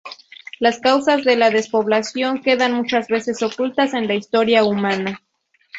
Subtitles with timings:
[0.57, 5.21] Las causas de la despoblación quedan muchas veces ocultas en la historia humana.